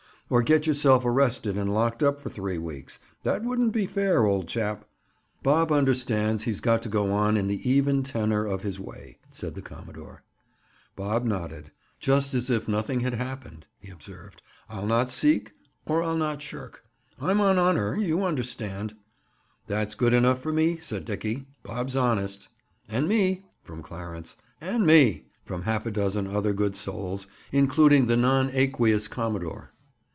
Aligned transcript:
"Or 0.33 0.41
get 0.41 0.65
yourself 0.65 1.03
arrested 1.03 1.57
and 1.57 1.73
locked 1.73 2.01
up 2.01 2.21
for 2.21 2.29
three 2.29 2.57
weeks! 2.57 3.01
That 3.23 3.43
wouldn't 3.43 3.73
be 3.73 3.85
fair, 3.85 4.25
old 4.25 4.47
chap." 4.47 4.85
"Bob 5.43 5.73
understands 5.73 6.43
he's 6.43 6.61
got 6.61 6.81
to 6.83 6.87
go 6.87 7.11
on 7.11 7.35
in 7.35 7.47
the 7.47 7.69
even 7.69 8.01
tenor 8.01 8.45
of 8.45 8.61
his 8.61 8.79
way," 8.79 9.17
said 9.29 9.55
the 9.55 9.61
commodore. 9.61 10.23
Bob 10.95 11.25
nodded. 11.25 11.73
"Just 11.99 12.33
as 12.33 12.49
if 12.49 12.69
nothing 12.69 13.01
had 13.01 13.15
happened!" 13.15 13.65
he 13.81 13.89
observed. 13.91 14.41
"I'll 14.69 14.85
not 14.85 15.11
seek, 15.11 15.51
or 15.85 16.01
I'll 16.01 16.15
not 16.15 16.41
shirk. 16.41 16.85
I'm 17.19 17.41
on 17.41 17.57
honor, 17.59 17.97
you 17.97 18.23
understand." 18.23 18.95
"That's 19.67 19.95
good 19.95 20.13
enough 20.13 20.41
for 20.41 20.53
me!" 20.53 20.77
said 20.77 21.03
Dickie. 21.03 21.45
"Bob's 21.61 21.97
honest." 21.97 22.47
"And 22.87 23.05
me!" 23.09 23.43
from 23.65 23.83
Clarence. 23.83 24.37
"And 24.61 24.85
me!" 24.87 25.25
from 25.43 25.63
half 25.63 25.85
a 25.85 25.91
dozen 25.91 26.25
other 26.25 26.53
good 26.53 26.77
souls, 26.77 27.27
including 27.51 28.05
the 28.05 28.15
non 28.15 28.49
aqueous 28.53 29.09
commodore. 29.09 29.73